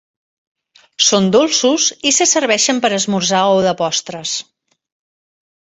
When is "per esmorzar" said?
2.87-3.47